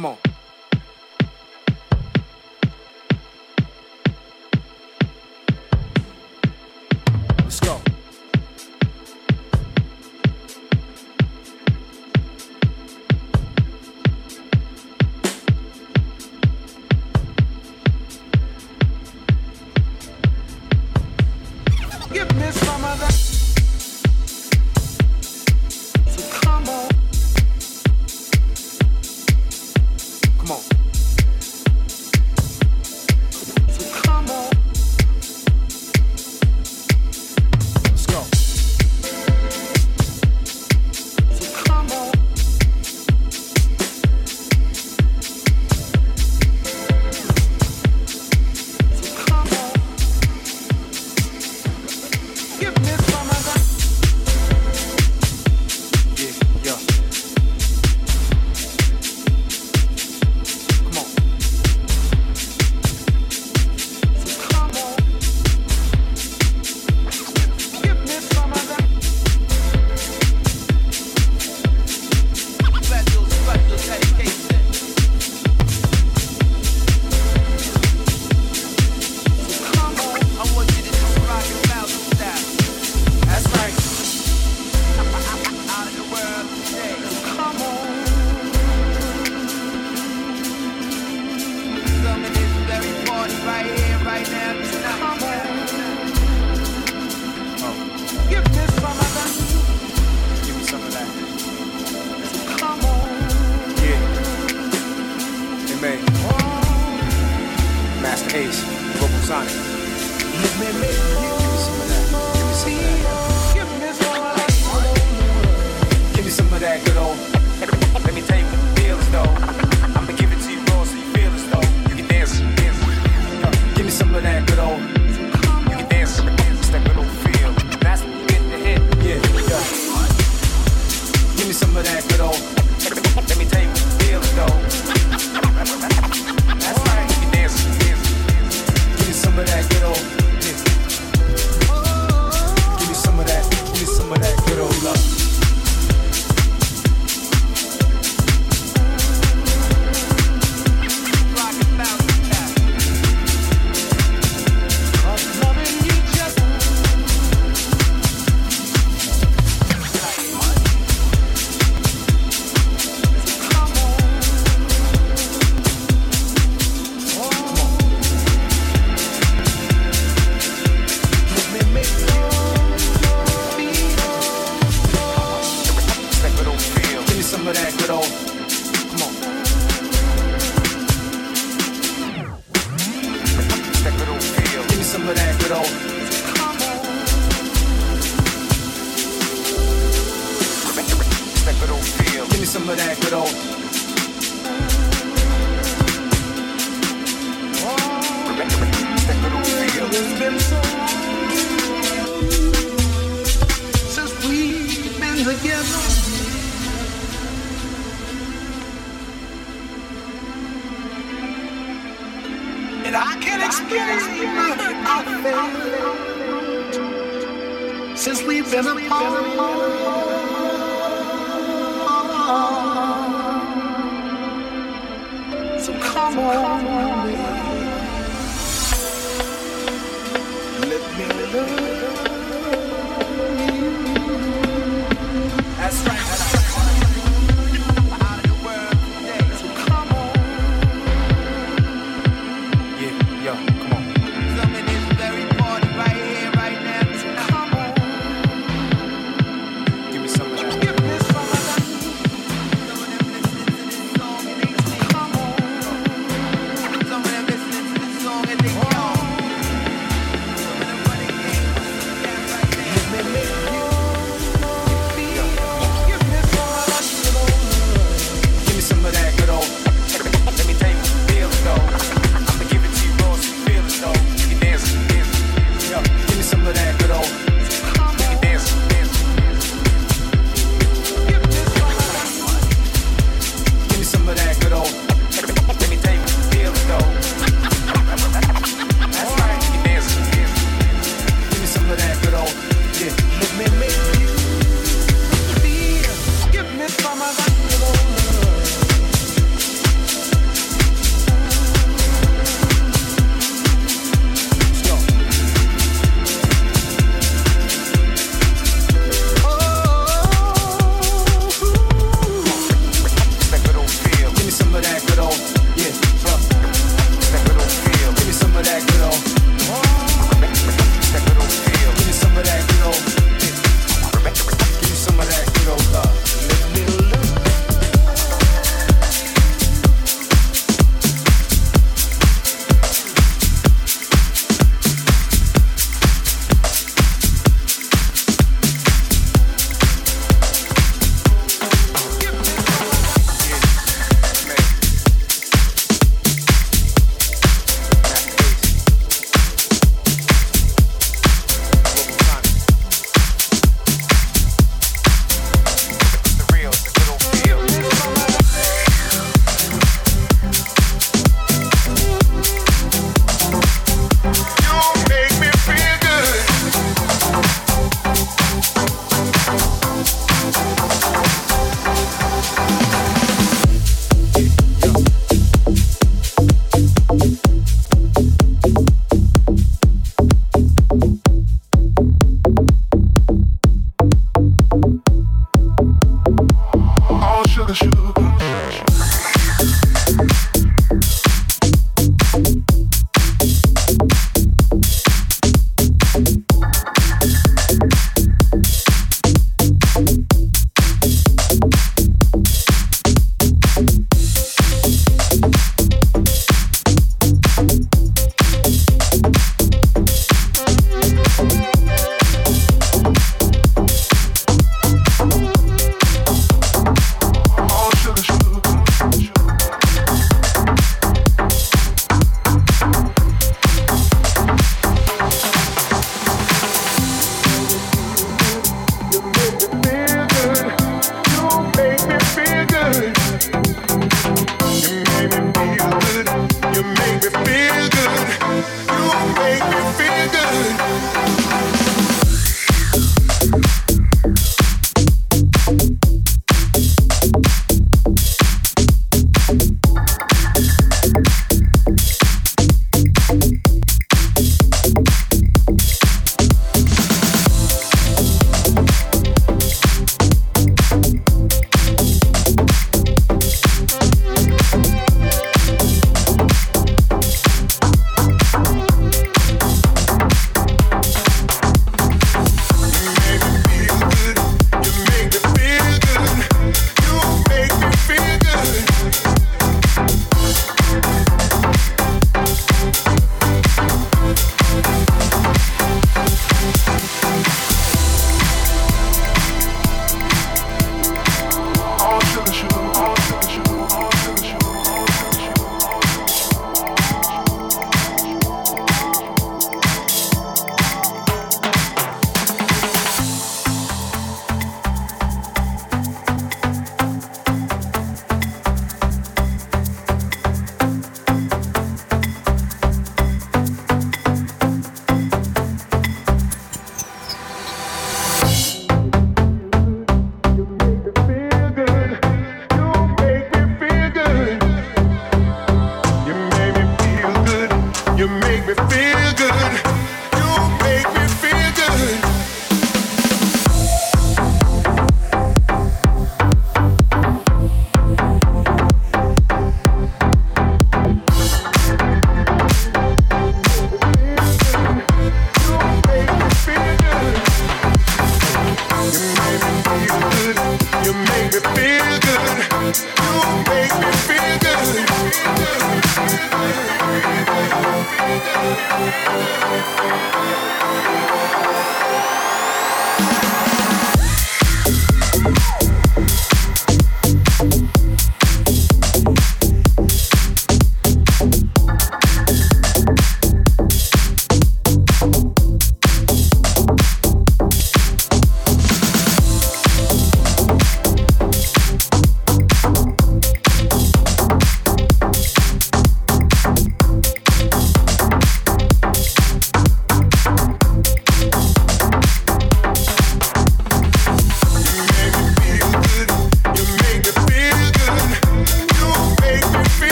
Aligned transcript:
Come 0.00 0.06
on. 0.06 0.29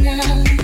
now. 0.00 0.63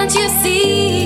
Can't 0.00 0.14
you 0.14 0.28
see? 0.42 0.99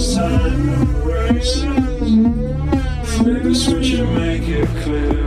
Time 0.00 0.68
embraces. 0.70 1.62
Flip 3.04 3.44
a 3.44 3.54
switch 3.54 3.92
and 3.92 4.14
make 4.14 4.48
it 4.48 4.66
clear 4.82 5.19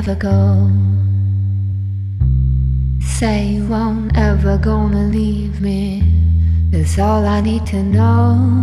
never 0.00 0.14
go. 0.14 0.70
Say 3.04 3.48
you 3.48 3.66
won't 3.66 4.16
ever 4.16 4.56
gonna 4.56 5.08
leave 5.08 5.60
me. 5.60 6.02
That's 6.70 6.98
all 6.98 7.26
I 7.26 7.42
need 7.42 7.66
to 7.66 7.82
know. 7.82 8.59